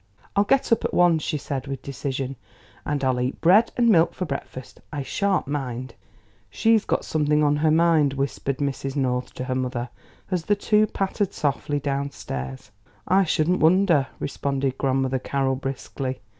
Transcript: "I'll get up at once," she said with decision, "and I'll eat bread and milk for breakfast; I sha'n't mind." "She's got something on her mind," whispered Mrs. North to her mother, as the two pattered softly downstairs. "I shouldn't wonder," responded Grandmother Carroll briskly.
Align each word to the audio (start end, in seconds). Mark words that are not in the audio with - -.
"I'll 0.35 0.45
get 0.45 0.71
up 0.71 0.83
at 0.83 0.95
once," 0.95 1.21
she 1.21 1.37
said 1.37 1.67
with 1.67 1.83
decision, 1.83 2.35
"and 2.87 3.03
I'll 3.03 3.21
eat 3.21 3.39
bread 3.39 3.71
and 3.77 3.87
milk 3.89 4.15
for 4.15 4.25
breakfast; 4.25 4.81
I 4.91 5.03
sha'n't 5.03 5.47
mind." 5.47 5.93
"She's 6.49 6.85
got 6.85 7.05
something 7.05 7.43
on 7.43 7.57
her 7.57 7.69
mind," 7.69 8.13
whispered 8.13 8.57
Mrs. 8.57 8.95
North 8.95 9.31
to 9.35 9.43
her 9.43 9.53
mother, 9.53 9.89
as 10.31 10.45
the 10.45 10.55
two 10.55 10.87
pattered 10.87 11.33
softly 11.33 11.79
downstairs. 11.79 12.71
"I 13.07 13.25
shouldn't 13.25 13.59
wonder," 13.59 14.07
responded 14.17 14.75
Grandmother 14.79 15.19
Carroll 15.19 15.55
briskly. 15.57 16.21